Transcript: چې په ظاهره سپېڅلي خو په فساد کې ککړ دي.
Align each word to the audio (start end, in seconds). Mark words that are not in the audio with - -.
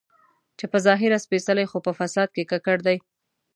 چې 0.57 0.65
په 0.71 0.77
ظاهره 0.85 1.17
سپېڅلي 1.25 1.65
خو 1.71 1.77
په 1.85 1.91
فساد 1.99 2.29
کې 2.35 2.43
ککړ 2.51 2.77
دي. 2.87 2.97